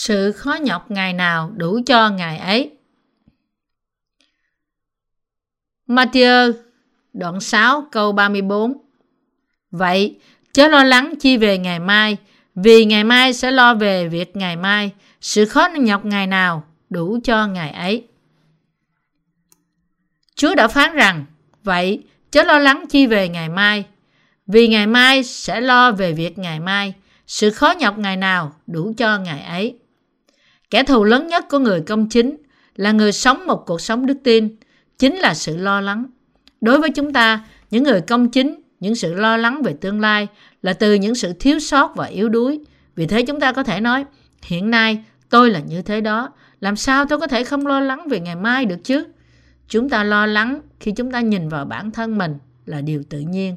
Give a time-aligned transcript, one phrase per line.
[0.00, 2.70] sự khó nhọc ngày nào đủ cho ngày ấy.
[5.86, 6.52] Matthew
[7.12, 8.72] đoạn 6 câu 34
[9.70, 10.18] Vậy,
[10.52, 12.16] chớ lo lắng chi về ngày mai,
[12.54, 17.18] vì ngày mai sẽ lo về việc ngày mai, sự khó nhọc ngày nào đủ
[17.24, 18.06] cho ngày ấy.
[20.34, 21.24] Chúa đã phán rằng,
[21.64, 23.84] vậy, chớ lo lắng chi về ngày mai,
[24.46, 26.94] vì ngày mai sẽ lo về việc ngày mai,
[27.26, 29.79] sự khó nhọc ngày nào đủ cho ngày ấy.
[30.70, 32.36] Kẻ thù lớn nhất của người công chính
[32.76, 34.56] là người sống một cuộc sống đức tin,
[34.98, 36.06] chính là sự lo lắng.
[36.60, 40.28] Đối với chúng ta, những người công chính, những sự lo lắng về tương lai
[40.62, 42.60] là từ những sự thiếu sót và yếu đuối.
[42.96, 44.04] Vì thế chúng ta có thể nói,
[44.42, 48.08] hiện nay tôi là như thế đó, làm sao tôi có thể không lo lắng
[48.08, 49.04] về ngày mai được chứ?
[49.68, 52.34] Chúng ta lo lắng khi chúng ta nhìn vào bản thân mình
[52.66, 53.56] là điều tự nhiên.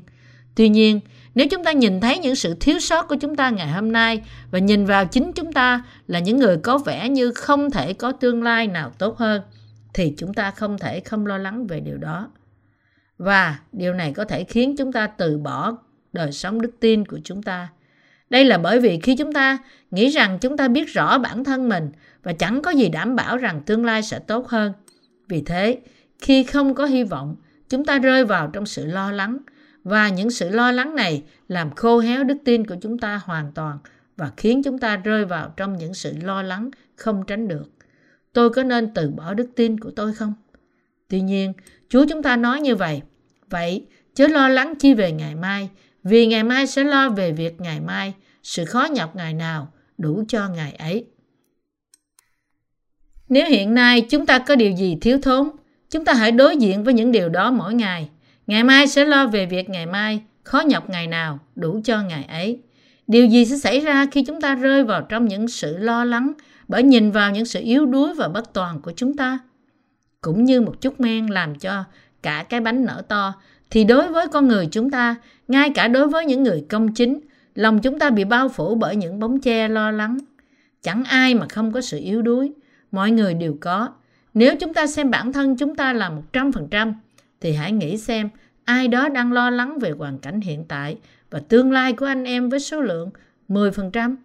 [0.56, 1.00] Tuy nhiên,
[1.36, 4.22] nếu chúng ta nhìn thấy những sự thiếu sót của chúng ta ngày hôm nay
[4.52, 8.12] và nhìn vào chính chúng ta là những người có vẻ như không thể có
[8.12, 9.42] tương lai nào tốt hơn,
[9.94, 12.30] thì chúng ta không thể không lo lắng về điều đó.
[13.18, 15.78] Và điều này có thể khiến chúng ta từ bỏ
[16.14, 17.68] đời sống đức tin của chúng ta.
[18.30, 19.58] Đây là bởi vì khi chúng ta
[19.92, 21.92] nghĩ rằng chúng ta biết rõ bản thân mình
[22.24, 24.74] và chẳng có gì đảm bảo rằng tương lai sẽ tốt hơn.
[25.28, 25.80] Vì thế,
[26.20, 27.36] khi không có hy vọng,
[27.70, 29.38] chúng ta rơi vào trong sự lo lắng
[29.84, 33.52] và những sự lo lắng này làm khô héo đức tin của chúng ta hoàn
[33.52, 33.78] toàn
[34.18, 37.66] và khiến chúng ta rơi vào trong những sự lo lắng không tránh được.
[38.34, 40.34] Tôi có nên từ bỏ đức tin của tôi không?
[41.08, 41.54] Tuy nhiên,
[41.90, 43.02] Chúa chúng ta nói như vậy.
[43.50, 45.70] Vậy, chớ lo lắng chi về ngày mai,
[46.04, 50.24] vì ngày mai sẽ lo về việc ngày mai, sự khó nhọc ngày nào đủ
[50.28, 51.06] cho ngày ấy.
[53.30, 55.50] Nếu hiện nay chúng ta có điều gì thiếu thốn,
[55.90, 58.10] chúng ta hãy đối diện với những điều đó mỗi ngày.
[58.48, 62.24] Ngày mai sẽ lo về việc ngày mai, khó nhọc ngày nào đủ cho ngày
[62.24, 62.60] ấy.
[63.08, 66.34] Điều gì sẽ xảy ra khi chúng ta rơi vào trong những sự lo lắng
[66.68, 69.40] bởi nhìn vào những sự yếu đuối và bất toàn của chúng ta?
[70.22, 71.84] Cũng như một chút men làm cho
[72.24, 73.34] cả cái bánh nở to,
[73.70, 75.16] thì đối với con người chúng ta,
[75.48, 77.20] ngay cả đối với những người công chính,
[77.56, 80.18] lòng chúng ta bị bao phủ bởi những bóng che lo lắng.
[80.82, 82.52] Chẳng ai mà không có sự yếu đuối,
[82.92, 83.90] mọi người đều có.
[84.34, 86.94] Nếu chúng ta xem bản thân chúng ta là 100%,
[87.44, 88.30] thì hãy nghĩ xem
[88.66, 90.98] ai đó đang lo lắng về hoàn cảnh hiện tại
[91.30, 93.10] và tương lai của anh em với số lượng
[93.50, 94.16] 10%.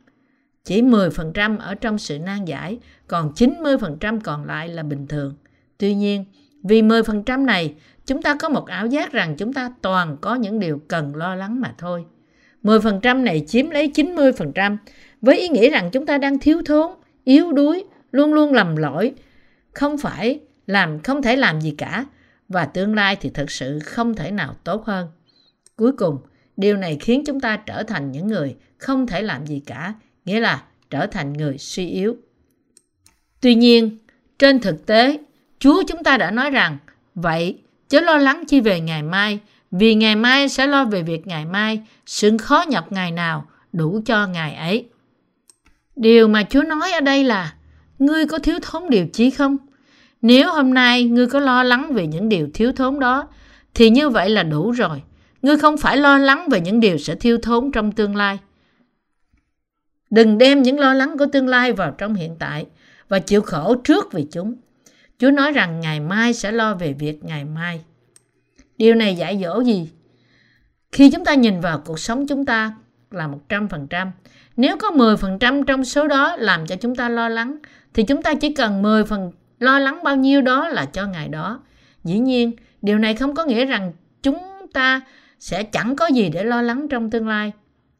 [0.64, 5.34] Chỉ 10% ở trong sự nan giải, còn 90% còn lại là bình thường.
[5.78, 6.24] Tuy nhiên,
[6.62, 7.74] vì 10% này,
[8.06, 11.34] chúng ta có một ảo giác rằng chúng ta toàn có những điều cần lo
[11.34, 12.04] lắng mà thôi.
[12.62, 14.76] 10% này chiếm lấy 90%
[15.22, 16.90] với ý nghĩa rằng chúng ta đang thiếu thốn,
[17.24, 19.14] yếu đuối, luôn luôn lầm lỗi,
[19.72, 22.04] không phải làm không thể làm gì cả
[22.48, 25.08] và tương lai thì thực sự không thể nào tốt hơn.
[25.76, 26.18] Cuối cùng,
[26.56, 29.94] điều này khiến chúng ta trở thành những người không thể làm gì cả,
[30.24, 32.16] nghĩa là trở thành người suy yếu.
[33.40, 33.98] Tuy nhiên,
[34.38, 35.18] trên thực tế,
[35.58, 36.78] Chúa chúng ta đã nói rằng,
[37.14, 41.26] vậy chớ lo lắng chi về ngày mai, vì ngày mai sẽ lo về việc
[41.26, 44.88] ngày mai, sự khó nhọc ngày nào đủ cho ngày ấy.
[45.96, 47.54] Điều mà Chúa nói ở đây là,
[47.98, 49.56] ngươi có thiếu thốn điều chi không?
[50.22, 53.28] Nếu hôm nay ngươi có lo lắng về những điều thiếu thốn đó,
[53.74, 55.02] thì như vậy là đủ rồi.
[55.42, 58.38] Ngươi không phải lo lắng về những điều sẽ thiếu thốn trong tương lai.
[60.10, 62.66] Đừng đem những lo lắng của tương lai vào trong hiện tại
[63.08, 64.54] và chịu khổ trước vì chúng.
[65.18, 67.80] Chúa nói rằng ngày mai sẽ lo về việc ngày mai.
[68.78, 69.90] Điều này dạy dỗ gì?
[70.92, 72.72] Khi chúng ta nhìn vào cuộc sống chúng ta
[73.10, 74.10] là 100%,
[74.56, 77.58] nếu có 10% trong số đó làm cho chúng ta lo lắng,
[77.94, 81.28] thì chúng ta chỉ cần 10 phần lo lắng bao nhiêu đó là cho ngày
[81.28, 81.60] đó.
[82.04, 82.52] Dĩ nhiên,
[82.82, 83.92] điều này không có nghĩa rằng
[84.22, 84.38] chúng
[84.72, 85.00] ta
[85.38, 87.52] sẽ chẳng có gì để lo lắng trong tương lai.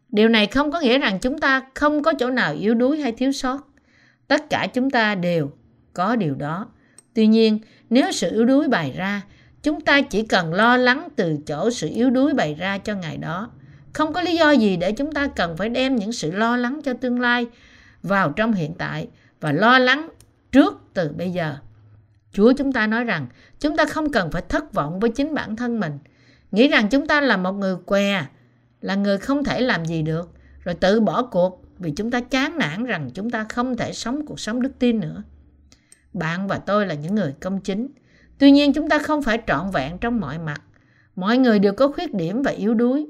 [0.09, 3.13] Điều này không có nghĩa rằng chúng ta không có chỗ nào yếu đuối hay
[3.13, 3.69] thiếu sót.
[4.29, 5.51] Tất cả chúng ta đều
[5.93, 6.67] có điều đó.
[7.15, 7.59] Tuy nhiên,
[7.91, 9.23] nếu sự yếu đuối bày ra,
[9.63, 13.17] chúng ta chỉ cần lo lắng từ chỗ sự yếu đuối bày ra cho ngày
[13.17, 13.51] đó.
[13.93, 16.81] Không có lý do gì để chúng ta cần phải đem những sự lo lắng
[16.85, 17.47] cho tương lai
[18.03, 19.09] vào trong hiện tại
[19.41, 20.09] và lo lắng
[20.53, 21.57] trước từ bây giờ.
[22.33, 23.27] Chúa chúng ta nói rằng
[23.61, 25.99] chúng ta không cần phải thất vọng với chính bản thân mình.
[26.51, 28.27] Nghĩ rằng chúng ta là một người què,
[28.81, 30.31] là người không thể làm gì được,
[30.65, 34.27] rồi tự bỏ cuộc vì chúng ta chán nản rằng chúng ta không thể sống
[34.27, 35.23] cuộc sống đức tin nữa.
[36.13, 37.89] Bạn và tôi là những người công chính.
[38.39, 40.63] Tuy nhiên chúng ta không phải trọn vẹn trong mọi mặt.
[41.17, 43.07] Mọi người đều có khuyết điểm và yếu đuối.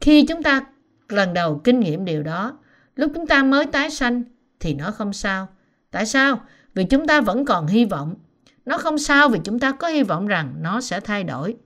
[0.00, 0.60] Khi chúng ta
[1.08, 2.58] lần đầu kinh nghiệm điều đó,
[2.96, 4.22] lúc chúng ta mới tái sanh
[4.60, 5.48] thì nó không sao.
[5.90, 6.40] Tại sao?
[6.74, 8.14] Vì chúng ta vẫn còn hy vọng.
[8.64, 11.56] Nó không sao vì chúng ta có hy vọng rằng nó sẽ thay đổi.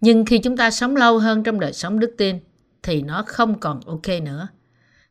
[0.00, 2.38] Nhưng khi chúng ta sống lâu hơn trong đời sống đức tin
[2.82, 4.48] thì nó không còn ok nữa.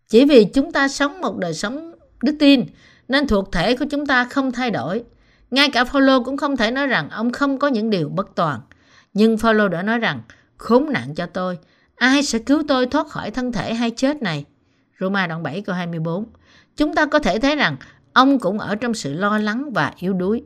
[0.08, 2.66] Chỉ vì chúng ta sống một đời sống đức tin
[3.08, 5.04] nên thuộc thể của chúng ta không thay đổi.
[5.52, 8.60] Ngay cả Phaolô cũng không thể nói rằng ông không có những điều bất toàn.
[9.14, 10.22] Nhưng Phaolô đã nói rằng
[10.58, 11.58] khốn nạn cho tôi,
[11.96, 14.46] ai sẽ cứu tôi thoát khỏi thân thể hay chết này?
[15.00, 16.26] Roma đoạn 7 câu 24.
[16.78, 17.78] Chúng ta có thể thấy rằng
[18.14, 20.44] ông cũng ở trong sự lo lắng và yếu đuối.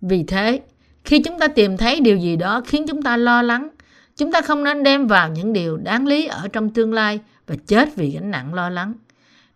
[0.00, 0.60] Vì thế,
[1.04, 3.68] khi chúng ta tìm thấy điều gì đó khiến chúng ta lo lắng,
[4.16, 7.54] chúng ta không nên đem vào những điều đáng lý ở trong tương lai và
[7.66, 8.94] chết vì gánh nặng lo lắng.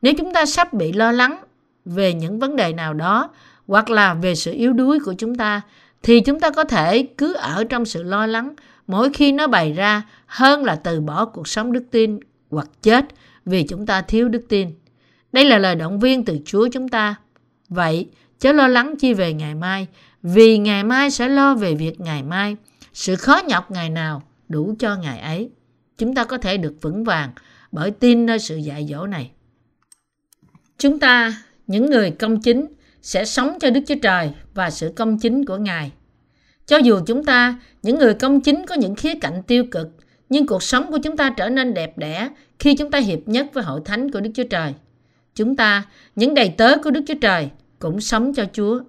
[0.02, 1.44] Nếu chúng ta sắp bị lo lắng
[1.84, 3.30] về những vấn đề nào đó
[3.66, 5.60] hoặc là về sự yếu đuối của chúng ta
[6.02, 8.54] thì chúng ta có thể cứ ở trong sự lo lắng
[8.86, 12.18] mỗi khi nó bày ra hơn là từ bỏ cuộc sống đức tin
[12.50, 13.04] hoặc chết
[13.44, 14.70] vì chúng ta thiếu đức tin.
[15.34, 17.14] Đây là lời động viên từ Chúa chúng ta.
[17.68, 18.08] Vậy,
[18.38, 19.86] chớ lo lắng chi về ngày mai,
[20.22, 22.56] vì ngày mai sẽ lo về việc ngày mai.
[22.92, 25.50] Sự khó nhọc ngày nào đủ cho ngày ấy.
[25.98, 27.30] Chúng ta có thể được vững vàng
[27.72, 29.30] bởi tin nơi sự dạy dỗ này.
[30.78, 32.66] Chúng ta, những người công chính,
[33.02, 35.92] sẽ sống cho Đức Chúa Trời và sự công chính của Ngài.
[36.66, 39.88] Cho dù chúng ta, những người công chính có những khía cạnh tiêu cực,
[40.28, 42.28] nhưng cuộc sống của chúng ta trở nên đẹp đẽ
[42.58, 44.74] khi chúng ta hiệp nhất với hội thánh của Đức Chúa Trời.
[45.34, 45.84] Chúng ta,
[46.16, 48.80] những đầy tớ của Đức Chúa Trời, cũng sống cho Chúa.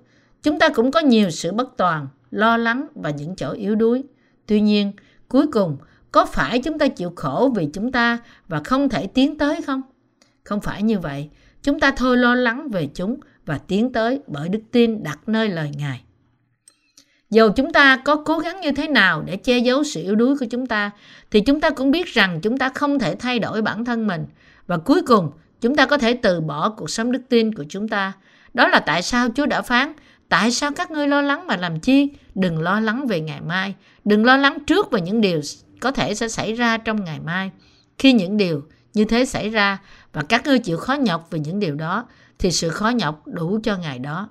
[0.44, 4.03] Chúng ta cũng có nhiều sự bất toàn, lo lắng và những chỗ yếu đuối.
[4.45, 4.92] Tuy nhiên,
[5.27, 5.77] cuối cùng,
[6.12, 9.81] có phải chúng ta chịu khổ vì chúng ta và không thể tiến tới không?
[10.44, 11.30] Không phải như vậy.
[11.63, 15.50] Chúng ta thôi lo lắng về chúng và tiến tới bởi đức tin đặt nơi
[15.50, 16.01] lời Ngài.
[17.30, 20.38] Dù chúng ta có cố gắng như thế nào để che giấu sự yếu đuối
[20.38, 20.92] của chúng ta,
[21.31, 24.25] thì chúng ta cũng biết rằng chúng ta không thể thay đổi bản thân mình.
[24.68, 25.31] Và cuối cùng,
[25.62, 28.13] chúng ta có thể từ bỏ cuộc sống đức tin của chúng ta.
[28.54, 29.94] Đó là tại sao Chúa đã phán,
[30.30, 32.10] tại sao các ngươi lo lắng mà làm chi?
[32.36, 33.75] Đừng lo lắng về ngày mai,
[34.06, 35.42] đừng lo lắng trước về những điều
[35.80, 37.52] có thể sẽ xảy ra trong ngày mai.
[37.98, 38.63] Khi những điều
[38.94, 39.78] như thế xảy ra
[40.13, 42.06] và các ngươi chịu khó nhọc về những điều đó,
[42.40, 44.30] thì sự khó nhọc đủ cho ngày đó.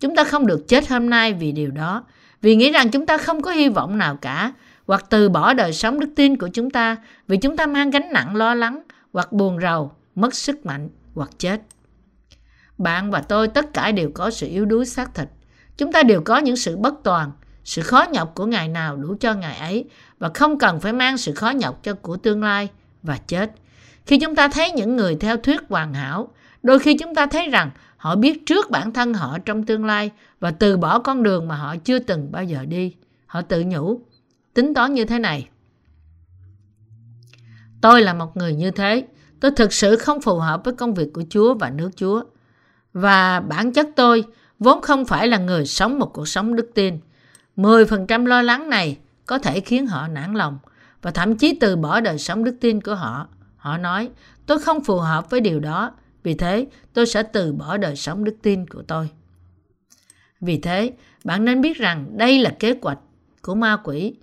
[0.00, 2.04] Chúng ta không được chết hôm nay vì điều đó,
[2.42, 4.52] vì nghĩ rằng chúng ta không có hy vọng nào cả,
[4.86, 6.96] hoặc từ bỏ đời sống đức tin của chúng ta
[7.28, 8.82] vì chúng ta mang gánh nặng lo lắng,
[9.12, 11.60] hoặc buồn rầu, mất sức mạnh, hoặc chết.
[12.78, 15.28] Bạn và tôi tất cả đều có sự yếu đuối xác thịt.
[15.76, 17.32] Chúng ta đều có những sự bất toàn,
[17.64, 19.84] sự khó nhọc của ngày nào đủ cho ngày ấy
[20.18, 22.68] và không cần phải mang sự khó nhọc cho của tương lai
[23.02, 23.50] và chết.
[24.06, 26.28] Khi chúng ta thấy những người theo thuyết hoàn hảo,
[26.62, 30.10] đôi khi chúng ta thấy rằng họ biết trước bản thân họ trong tương lai
[30.40, 32.94] và từ bỏ con đường mà họ chưa từng bao giờ đi.
[33.26, 34.00] Họ tự nhủ,
[34.54, 35.48] tính toán như thế này.
[37.80, 39.06] Tôi là một người như thế,
[39.42, 42.22] tôi thực sự không phù hợp với công việc của Chúa và nước Chúa.
[42.92, 44.24] Và bản chất tôi
[44.58, 46.98] vốn không phải là người sống một cuộc sống đức tin.
[47.56, 50.58] 10% lo lắng này có thể khiến họ nản lòng
[51.02, 53.28] và thậm chí từ bỏ đời sống đức tin của họ.
[53.56, 54.10] Họ nói,
[54.46, 55.92] tôi không phù hợp với điều đó,
[56.22, 59.08] vì thế tôi sẽ từ bỏ đời sống đức tin của tôi.
[60.40, 60.92] Vì thế,
[61.24, 62.98] bạn nên biết rằng đây là kế hoạch
[63.42, 64.14] của ma quỷ.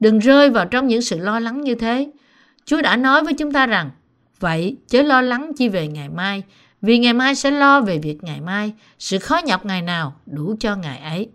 [0.00, 2.10] Đừng rơi vào trong những sự lo lắng như thế.
[2.64, 3.90] Chúa đã nói với chúng ta rằng,
[4.40, 6.42] vậy chớ lo lắng chi về ngày mai,
[6.82, 10.56] vì ngày mai sẽ lo về việc ngày mai, sự khó nhọc ngày nào đủ
[10.60, 11.28] cho ngày ấy.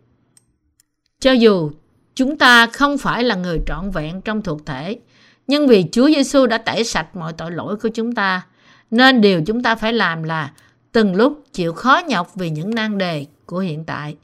[1.20, 1.72] Cho dù
[2.16, 5.00] chúng ta không phải là người trọn vẹn trong thuộc thể,
[5.48, 8.46] nhưng vì Chúa Giêsu đã tẩy sạch mọi tội lỗi của chúng ta,
[8.92, 10.52] nên điều chúng ta phải làm là
[10.92, 14.16] từng lúc chịu khó nhọc vì những nan đề của hiện tại.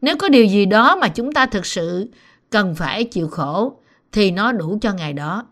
[0.00, 2.08] Nếu có điều gì đó mà chúng ta thực sự
[2.50, 3.76] cần phải chịu khổ
[4.12, 5.44] thì nó đủ cho ngày đó.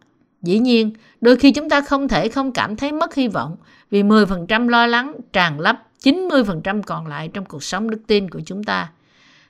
[0.43, 3.57] Dĩ nhiên, đôi khi chúng ta không thể không cảm thấy mất hy vọng
[3.91, 8.41] vì 10% lo lắng tràn lấp 90% còn lại trong cuộc sống đức tin của
[8.47, 8.91] chúng ta.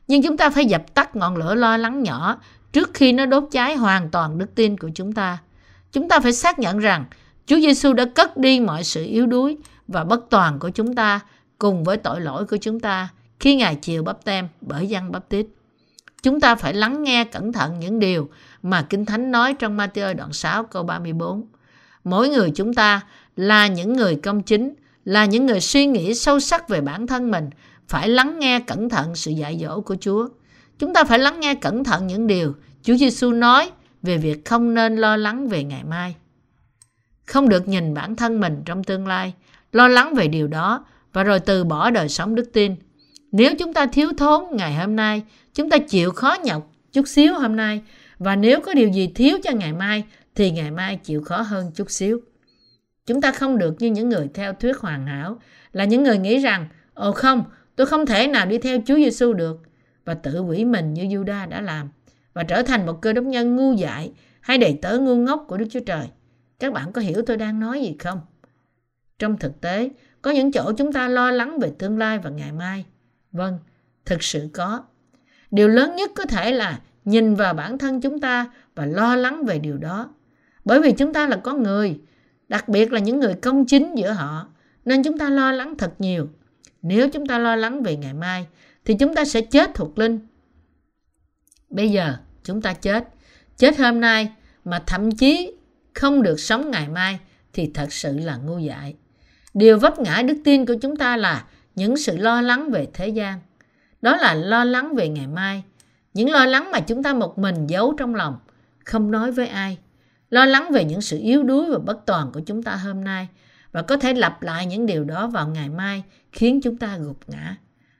[0.08, 2.38] Nhưng chúng ta phải dập tắt ngọn lửa lo lắng nhỏ
[2.72, 5.38] trước khi nó đốt cháy hoàn toàn đức tin của chúng ta.
[5.92, 7.04] Chúng ta phải xác nhận rằng
[7.46, 9.56] Chúa Giêsu đã cất đi mọi sự yếu đuối
[9.88, 11.20] và bất toàn của chúng ta
[11.58, 13.08] cùng với tội lỗi của chúng ta
[13.40, 15.46] khi Ngài chịu bắp tem bởi dân bắp tít.
[16.22, 18.28] Chúng ta phải lắng nghe cẩn thận những điều
[18.62, 21.46] mà Kinh Thánh nói trong Matthew đoạn 6 câu 34.
[22.04, 23.00] Mỗi người chúng ta
[23.36, 24.74] là những người công chính,
[25.04, 27.50] là những người suy nghĩ sâu sắc về bản thân mình,
[27.88, 30.28] phải lắng nghe cẩn thận sự dạy dỗ của Chúa.
[30.78, 33.70] Chúng ta phải lắng nghe cẩn thận những điều Chúa Giêsu nói
[34.02, 36.14] về việc không nên lo lắng về ngày mai.
[37.26, 39.34] Không được nhìn bản thân mình trong tương lai,
[39.72, 42.76] lo lắng về điều đó và rồi từ bỏ đời sống đức tin.
[43.32, 45.22] Nếu chúng ta thiếu thốn ngày hôm nay,
[45.54, 47.82] chúng ta chịu khó nhọc chút xíu hôm nay
[48.20, 51.70] và nếu có điều gì thiếu cho ngày mai thì ngày mai chịu khó hơn
[51.74, 52.20] chút xíu.
[53.06, 55.40] Chúng ta không được như những người theo thuyết hoàn hảo
[55.72, 57.44] là những người nghĩ rằng ồ không,
[57.76, 59.62] tôi không thể nào đi theo Chúa Giêsu được
[60.04, 61.90] và tự quỷ mình như Juda đã làm
[62.32, 65.56] và trở thành một cơ đốc nhân ngu dại hay đầy tớ ngu ngốc của
[65.56, 66.06] Đức Chúa Trời.
[66.58, 68.20] Các bạn có hiểu tôi đang nói gì không?
[69.20, 69.90] trong thực tế
[70.22, 72.84] có những chỗ chúng ta lo lắng về tương lai và ngày mai
[73.32, 73.58] vâng
[74.04, 74.84] thực sự có
[75.50, 79.44] điều lớn nhất có thể là nhìn vào bản thân chúng ta và lo lắng
[79.44, 80.10] về điều đó.
[80.64, 82.00] Bởi vì chúng ta là con người,
[82.48, 84.48] đặc biệt là những người công chính giữa họ,
[84.84, 86.28] nên chúng ta lo lắng thật nhiều.
[86.82, 88.46] Nếu chúng ta lo lắng về ngày mai,
[88.84, 90.20] thì chúng ta sẽ chết thuộc linh.
[91.70, 92.14] Bây giờ,
[92.44, 93.08] chúng ta chết.
[93.56, 94.32] Chết hôm nay
[94.64, 95.52] mà thậm chí
[95.94, 97.18] không được sống ngày mai
[97.52, 98.94] thì thật sự là ngu dại.
[99.54, 103.08] Điều vấp ngã đức tin của chúng ta là những sự lo lắng về thế
[103.08, 103.38] gian.
[104.02, 105.62] Đó là lo lắng về ngày mai
[106.14, 108.38] những lo lắng mà chúng ta một mình giấu trong lòng,
[108.84, 109.78] không nói với ai.
[110.30, 113.28] Lo lắng về những sự yếu đuối và bất toàn của chúng ta hôm nay,
[113.72, 117.18] và có thể lặp lại những điều đó vào ngày mai khiến chúng ta gục
[117.26, 117.56] ngã.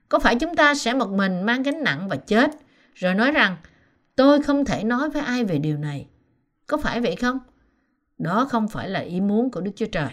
[0.08, 2.50] Có phải chúng ta sẽ một mình mang gánh nặng và chết,
[2.94, 3.56] rồi nói rằng,
[4.16, 6.06] tôi không thể nói với ai về điều này.
[6.66, 7.38] Có phải vậy không?
[8.18, 10.10] Đó không phải là ý muốn của đức chúa trời.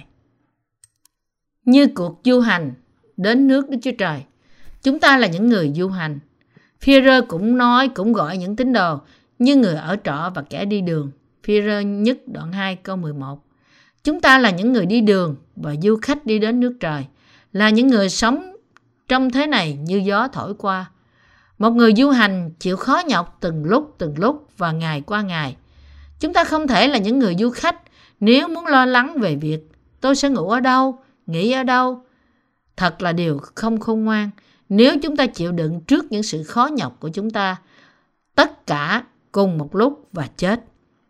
[1.66, 2.74] Như cuộc du hành
[3.18, 4.24] đến nước đức chúa trời,
[4.84, 6.20] chúng ta là những người du hành
[6.82, 9.00] Führer cũng nói cũng gọi những tín đồ
[9.40, 11.12] như người ở trọ và kẻ đi đường.
[11.46, 13.44] Führer nhất đoạn 2 câu 11.
[14.04, 17.06] Chúng ta là những người đi đường và du khách đi đến nước trời,
[17.54, 18.54] là những người sống
[19.08, 20.92] trong thế này như gió thổi qua.
[21.58, 25.56] Một người du hành chịu khó nhọc từng lúc từng lúc và ngày qua ngày.
[26.20, 27.82] Chúng ta không thể là những người du khách
[28.20, 29.60] nếu muốn lo lắng về việc
[30.02, 32.02] tôi sẽ ngủ ở đâu, nghỉ ở đâu.
[32.78, 34.30] Thật là điều không khôn ngoan
[34.70, 37.56] nếu chúng ta chịu đựng trước những sự khó nhọc của chúng ta,
[38.36, 40.64] tất cả cùng một lúc và chết.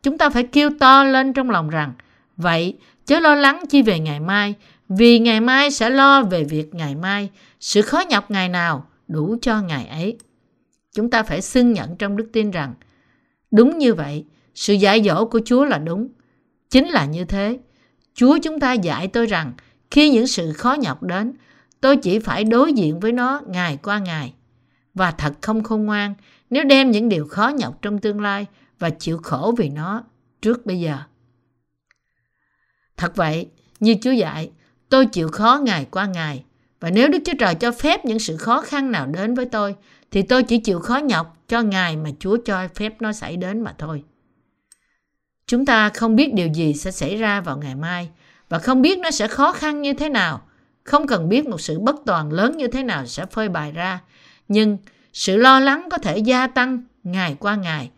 [0.03, 1.93] Chúng ta phải kêu to lên trong lòng rằng,
[2.37, 4.55] vậy, chớ lo lắng chi về ngày mai,
[4.89, 7.29] vì ngày mai sẽ lo về việc ngày mai.
[7.59, 10.17] Sự khó nhọc ngày nào đủ cho ngày ấy.
[10.93, 12.73] Chúng ta phải xưng nhận trong đức tin rằng,
[13.51, 16.07] đúng như vậy, sự dạy dỗ của chúa là đúng.
[16.69, 17.59] Chính là như thế.
[18.13, 19.53] Chúa chúng ta dạy tôi rằng,
[19.91, 21.33] khi những sự khó nhọc đến
[21.81, 24.33] tôi chỉ phải đối diện với nó ngày qua ngày
[24.93, 26.13] và thật không khôn ngoan
[26.49, 28.45] nếu đem những điều khó nhọc trong tương lai
[28.79, 30.03] và chịu khổ vì nó
[30.41, 30.97] trước bây giờ.
[32.97, 33.47] Thật vậy,
[33.79, 34.51] như Chúa dạy,
[34.89, 36.43] tôi chịu khó ngày qua ngày.
[36.79, 39.75] Và nếu Đức Chúa Trời cho phép những sự khó khăn nào đến với tôi,
[40.11, 43.61] thì tôi chỉ chịu khó nhọc cho ngày mà Chúa cho phép nó xảy đến
[43.61, 44.03] mà thôi.
[45.47, 48.09] Chúng ta không biết điều gì sẽ xảy ra vào ngày mai
[48.49, 50.46] và không biết nó sẽ khó khăn như thế nào.
[50.87, 54.01] Không cần biết một sự bất toàn lớn như thế nào sẽ phơi bày ra.
[54.47, 54.77] Nhưng
[55.13, 57.91] sự lo lắng có thể gia tăng ngày qua ngày.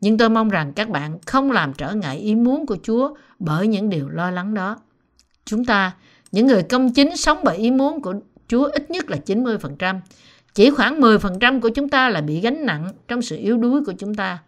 [0.00, 3.66] Nhưng tôi mong rằng các bạn không làm trở ngại ý muốn của Chúa bởi
[3.66, 4.76] những điều lo lắng đó.
[5.44, 5.92] Chúng ta,
[6.32, 8.14] những người công chính sống bởi ý muốn của
[8.48, 10.00] Chúa ít nhất là 90%.
[10.54, 13.92] Chỉ khoảng 10% của chúng ta là bị gánh nặng trong sự yếu đuối của
[13.98, 14.38] chúng ta.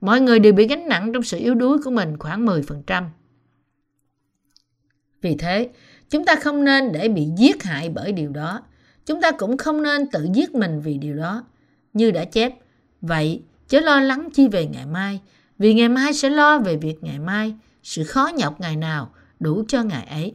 [0.00, 3.04] Mọi người đều bị gánh nặng trong sự yếu đuối của mình khoảng 10%.
[5.22, 5.68] Vì thế,
[6.10, 8.62] chúng ta không nên để bị giết hại bởi điều đó.
[9.06, 11.44] Chúng ta cũng không nên tự giết mình vì điều đó
[11.92, 12.52] như đã chép.
[13.00, 15.20] Vậy, chớ lo lắng chi về ngày mai,
[15.58, 19.64] vì ngày mai sẽ lo về việc ngày mai, sự khó nhọc ngày nào đủ
[19.68, 20.34] cho ngày ấy.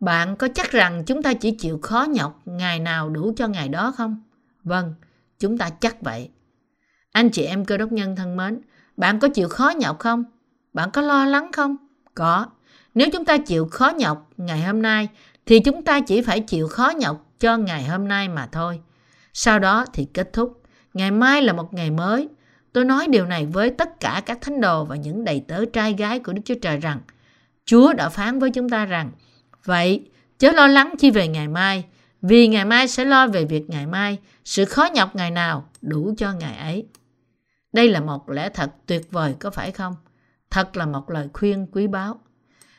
[0.00, 3.68] Bạn có chắc rằng chúng ta chỉ chịu khó nhọc ngày nào đủ cho ngày
[3.68, 4.22] đó không?
[4.64, 4.94] Vâng,
[5.38, 6.30] chúng ta chắc vậy.
[7.12, 8.60] Anh chị em cơ đốc nhân thân mến,
[8.96, 10.24] bạn có chịu khó nhọc không?
[10.72, 11.76] Bạn có lo lắng không?
[12.14, 12.46] Có.
[12.94, 15.08] Nếu chúng ta chịu khó nhọc ngày hôm nay,
[15.46, 18.80] thì chúng ta chỉ phải chịu khó nhọc cho ngày hôm nay mà thôi.
[19.32, 20.62] Sau đó thì kết thúc.
[20.94, 22.28] Ngày mai là một ngày mới.
[22.72, 25.92] Tôi nói điều này với tất cả các thánh đồ và những đầy tớ trai
[25.92, 27.00] gái của Đức Chúa Trời rằng
[27.64, 29.10] Chúa đã phán với chúng ta rằng
[29.64, 31.84] Vậy, chớ lo lắng chi về ngày mai,
[32.22, 36.14] vì ngày mai sẽ lo về việc ngày mai, sự khó nhọc ngày nào đủ
[36.18, 36.86] cho ngày ấy.
[37.72, 39.94] Đây là một lẽ thật tuyệt vời có phải không?
[40.50, 42.20] Thật là một lời khuyên quý báu.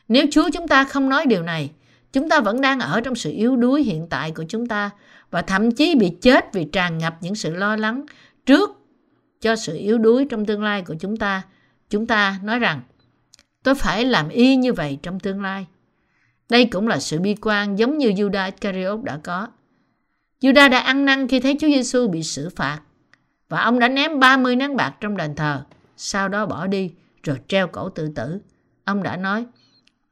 [0.08, 1.70] Nếu Chúa chúng ta không nói điều này,
[2.12, 4.90] chúng ta vẫn đang ở trong sự yếu đuối hiện tại của chúng ta
[5.30, 8.04] và thậm chí bị chết vì tràn ngập những sự lo lắng
[8.46, 8.70] trước
[9.40, 11.42] cho sự yếu đuối trong tương lai của chúng ta.
[11.90, 12.80] Chúng ta nói rằng,
[13.62, 15.66] tôi phải làm y như vậy trong tương lai.
[16.48, 19.48] Đây cũng là sự bi quan giống như Judas Iscariot đã có.
[20.40, 22.80] Judas đã ăn năn khi thấy Chúa Giêsu bị xử phạt
[23.48, 25.62] và ông đã ném 30 nén bạc trong đền thờ,
[25.96, 26.92] sau đó bỏ đi
[27.22, 28.38] rồi treo cổ tự tử.
[28.84, 29.46] Ông đã nói,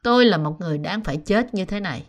[0.02, 2.06] tôi là một người đang phải chết như thế này.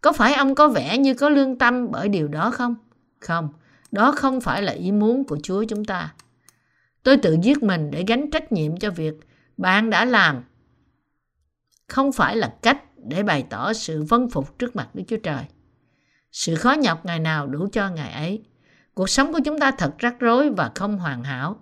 [0.00, 2.74] Có phải ông có vẻ như có lương tâm bởi điều đó không?
[3.18, 3.48] Không,
[3.90, 6.14] đó không phải là ý muốn của Chúa chúng ta.
[7.02, 9.14] Tôi tự giết mình để gánh trách nhiệm cho việc
[9.56, 10.44] bạn đã làm.
[11.88, 15.44] Không phải là cách để bày tỏ sự vân phục trước mặt Đức Chúa Trời.
[16.32, 18.44] Sự khó nhọc ngày nào đủ cho ngày ấy.
[18.94, 21.56] Cuộc sống của chúng ta thật rắc rối và không hoàn hảo.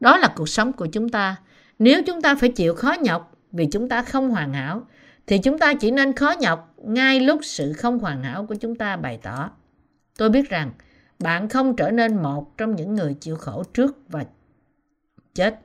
[0.00, 1.36] Đó là cuộc sống của chúng ta.
[1.78, 4.86] Nếu chúng ta phải chịu khó nhọc vì chúng ta không hoàn hảo,
[5.26, 8.76] thì chúng ta chỉ nên khó nhọc ngay lúc sự không hoàn hảo của chúng
[8.76, 9.50] ta bày tỏ.
[10.18, 10.72] Tôi biết rằng
[11.18, 14.24] bạn không trở nên một trong những người chịu khổ trước và
[15.34, 15.60] chết.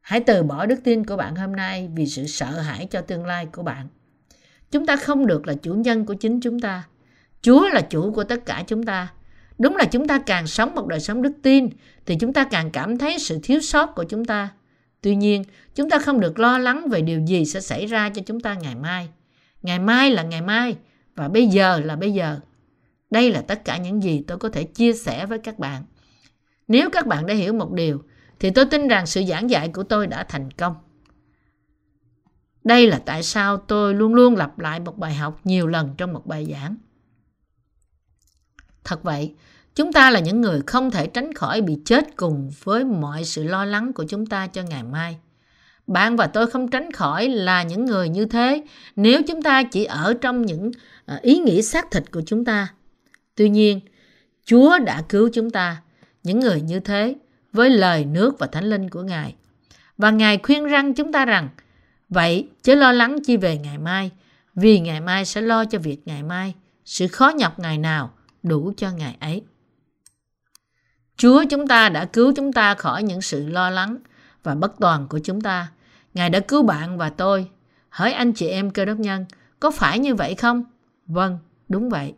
[0.00, 3.26] Hãy từ bỏ đức tin của bạn hôm nay vì sự sợ hãi cho tương
[3.26, 3.88] lai của bạn.
[4.70, 6.88] Chúng ta không được là chủ nhân của chính chúng ta.
[7.42, 9.08] Chúa là chủ của tất cả chúng ta.
[9.58, 11.68] Đúng là chúng ta càng sống một đời sống đức tin
[12.06, 14.48] thì chúng ta càng cảm thấy sự thiếu sót của chúng ta.
[15.00, 18.22] Tuy nhiên, chúng ta không được lo lắng về điều gì sẽ xảy ra cho
[18.26, 19.08] chúng ta ngày mai.
[19.62, 20.76] Ngày mai là ngày mai
[21.14, 22.40] và bây giờ là bây giờ.
[23.10, 25.82] Đây là tất cả những gì tôi có thể chia sẻ với các bạn.
[26.68, 28.02] Nếu các bạn đã hiểu một điều
[28.40, 30.74] thì tôi tin rằng sự giảng dạy của tôi đã thành công.
[32.64, 36.12] Đây là tại sao tôi luôn luôn lặp lại một bài học nhiều lần trong
[36.12, 36.76] một bài giảng.
[38.84, 39.34] Thật vậy,
[39.78, 43.44] chúng ta là những người không thể tránh khỏi bị chết cùng với mọi sự
[43.44, 45.16] lo lắng của chúng ta cho ngày mai.
[45.86, 48.62] Bạn và tôi không tránh khỏi là những người như thế
[48.96, 50.70] nếu chúng ta chỉ ở trong những
[51.06, 52.68] à, ý nghĩ xác thịt của chúng ta.
[53.34, 53.80] Tuy nhiên,
[54.44, 55.82] Chúa đã cứu chúng ta,
[56.22, 57.14] những người như thế,
[57.52, 59.34] với lời nước và thánh linh của Ngài.
[59.98, 61.48] Và Ngài khuyên răng chúng ta rằng,
[62.08, 64.10] vậy chớ lo lắng chi về ngày mai,
[64.54, 66.54] vì ngày mai sẽ lo cho việc ngày mai,
[66.84, 68.10] sự khó nhọc ngày nào
[68.42, 69.42] đủ cho ngày ấy.
[71.18, 73.96] Chúa chúng ta đã cứu chúng ta khỏi những sự lo lắng
[74.42, 75.68] và bất toàn của chúng ta.
[76.14, 77.46] Ngài đã cứu bạn và tôi.
[77.90, 79.24] Hỡi anh chị em cơ đốc nhân,
[79.60, 80.64] có phải như vậy không?
[81.06, 82.14] Vâng, đúng vậy.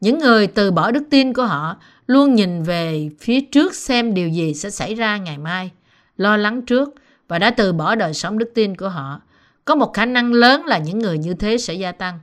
[0.00, 1.76] Những người từ bỏ đức tin của họ
[2.06, 5.70] luôn nhìn về phía trước xem điều gì sẽ xảy ra ngày mai,
[6.16, 6.94] lo lắng trước
[7.28, 9.20] và đã từ bỏ đời sống đức tin của họ.
[9.64, 12.18] Có một khả năng lớn là những người như thế sẽ gia tăng.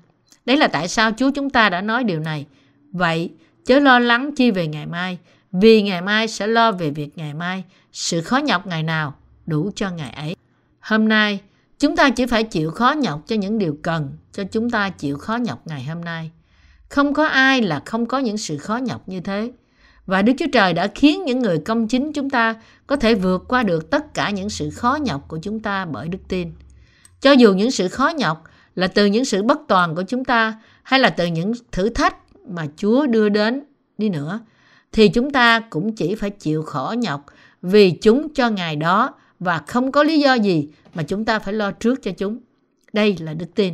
[0.46, 2.46] Đấy là tại sao Chúa chúng ta đã nói điều này.
[2.91, 3.31] Vậy,
[3.65, 5.17] chớ lo lắng chi về ngày mai,
[5.51, 9.71] vì ngày mai sẽ lo về việc ngày mai, sự khó nhọc ngày nào đủ
[9.75, 10.36] cho ngày ấy.
[10.79, 11.39] Hôm nay,
[11.79, 15.17] chúng ta chỉ phải chịu khó nhọc cho những điều cần cho chúng ta chịu
[15.17, 16.31] khó nhọc ngày hôm nay.
[16.89, 19.51] Không có ai là không có những sự khó nhọc như thế.
[20.05, 22.55] Và Đức Chúa Trời đã khiến những người công chính chúng ta
[22.88, 26.07] có thể vượt qua được tất cả những sự khó nhọc của chúng ta bởi
[26.07, 26.51] đức tin.
[27.21, 28.43] Cho dù những sự khó nhọc
[28.75, 32.15] là từ những sự bất toàn của chúng ta hay là từ những thử thách
[32.47, 33.63] mà Chúa đưa đến
[33.97, 34.39] đi nữa,
[34.91, 37.26] thì chúng ta cũng chỉ phải chịu khổ nhọc
[37.62, 41.54] vì chúng cho ngày đó và không có lý do gì mà chúng ta phải
[41.54, 42.39] lo trước cho chúng.
[42.93, 43.73] Đây là đức tin.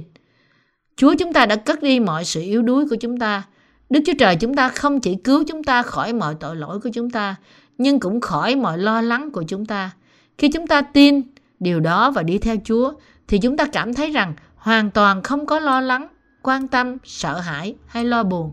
[0.95, 3.43] Chúa chúng ta đã cất đi mọi sự yếu đuối của chúng ta.
[3.89, 6.89] Đức Chúa Trời chúng ta không chỉ cứu chúng ta khỏi mọi tội lỗi của
[6.93, 7.35] chúng ta,
[7.77, 9.91] nhưng cũng khỏi mọi lo lắng của chúng ta.
[10.37, 11.21] Khi chúng ta tin
[11.59, 12.93] điều đó và đi theo Chúa,
[13.27, 16.07] thì chúng ta cảm thấy rằng hoàn toàn không có lo lắng,
[16.41, 18.51] quan tâm, sợ hãi hay lo buồn.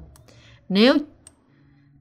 [0.68, 0.96] Nếu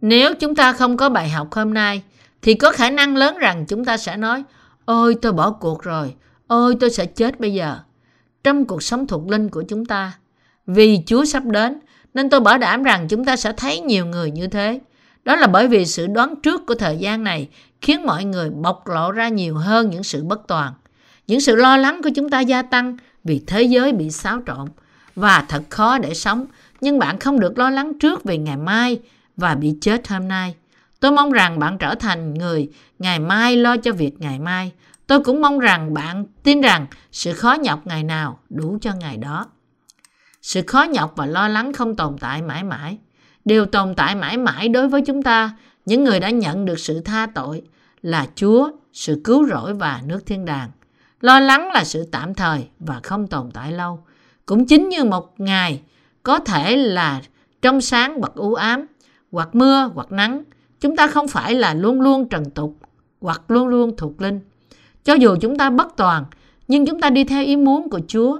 [0.01, 2.01] nếu chúng ta không có bài học hôm nay,
[2.41, 4.43] thì có khả năng lớn rằng chúng ta sẽ nói,
[4.85, 6.13] ôi tôi bỏ cuộc rồi,
[6.47, 7.77] ôi tôi sẽ chết bây giờ.
[8.43, 10.13] Trong cuộc sống thuộc linh của chúng ta,
[10.67, 11.79] vì Chúa sắp đến,
[12.13, 14.79] nên tôi bảo đảm rằng chúng ta sẽ thấy nhiều người như thế.
[15.25, 17.47] Đó là bởi vì sự đoán trước của thời gian này
[17.81, 20.73] khiến mọi người bộc lộ ra nhiều hơn những sự bất toàn.
[21.27, 24.67] Những sự lo lắng của chúng ta gia tăng vì thế giới bị xáo trộn
[25.15, 26.45] và thật khó để sống.
[26.81, 28.99] Nhưng bạn không được lo lắng trước về ngày mai
[29.39, 30.55] và bị chết hôm nay.
[30.99, 34.71] Tôi mong rằng bạn trở thành người ngày mai lo cho việc ngày mai.
[35.07, 39.17] Tôi cũng mong rằng bạn tin rằng sự khó nhọc ngày nào đủ cho ngày
[39.17, 39.45] đó.
[40.41, 42.97] Sự khó nhọc và lo lắng không tồn tại mãi mãi.
[43.45, 47.01] Điều tồn tại mãi mãi đối với chúng ta, những người đã nhận được sự
[47.01, 47.61] tha tội,
[48.01, 50.69] là Chúa, sự cứu rỗi và nước thiên đàng.
[51.21, 54.03] Lo lắng là sự tạm thời và không tồn tại lâu.
[54.45, 55.81] Cũng chính như một ngày
[56.23, 57.21] có thể là
[57.61, 58.85] trong sáng hoặc u ám,
[59.31, 60.43] hoặc mưa hoặc nắng,
[60.79, 62.77] chúng ta không phải là luôn luôn trần tục
[63.21, 64.39] hoặc luôn luôn thuộc linh.
[65.03, 66.25] Cho dù chúng ta bất toàn,
[66.67, 68.39] nhưng chúng ta đi theo ý muốn của Chúa.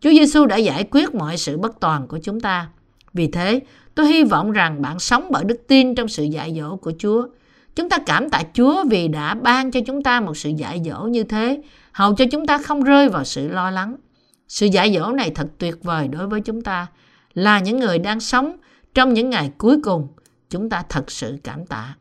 [0.00, 2.68] Chúa Giêsu đã giải quyết mọi sự bất toàn của chúng ta.
[3.12, 3.60] Vì thế,
[3.94, 7.26] tôi hy vọng rằng bạn sống bởi đức tin trong sự dạy dỗ của Chúa.
[7.76, 11.02] Chúng ta cảm tạ Chúa vì đã ban cho chúng ta một sự dạy dỗ
[11.02, 13.96] như thế, hầu cho chúng ta không rơi vào sự lo lắng.
[14.48, 16.86] Sự dạy dỗ này thật tuyệt vời đối với chúng ta,
[17.34, 18.56] là những người đang sống
[18.94, 20.08] trong những ngày cuối cùng.
[20.50, 21.94] Chúng ta thật sự cảm tạ.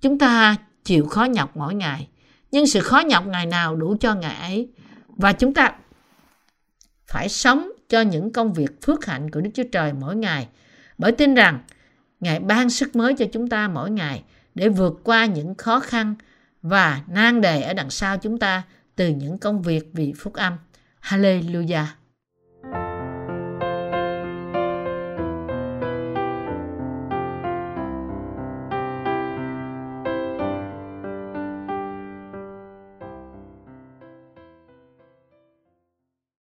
[0.00, 2.08] Chúng ta chịu khó nhọc mỗi ngày,
[2.50, 4.68] nhưng sự khó nhọc ngày nào đủ cho ngày ấy.
[5.08, 5.72] Và chúng ta
[7.06, 10.48] phải sống cho những công việc phước hạnh của Đức Chúa Trời mỗi ngày
[10.98, 11.60] bởi tin rằng
[12.20, 14.22] Ngài ban sức mới cho chúng ta mỗi ngày
[14.54, 16.14] để vượt qua những khó khăn
[16.62, 18.62] và nan đề ở đằng sau chúng ta
[18.96, 20.56] từ những công việc vì phúc âm.
[21.02, 21.86] Hallelujah!